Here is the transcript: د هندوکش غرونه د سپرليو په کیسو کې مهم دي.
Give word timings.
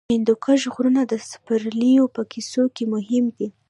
د 0.07 0.11
هندوکش 0.15 0.61
غرونه 0.73 1.01
د 1.05 1.13
سپرليو 1.31 2.03
په 2.15 2.21
کیسو 2.31 2.63
کې 2.75 2.83
مهم 2.93 3.25
دي. 3.37 3.47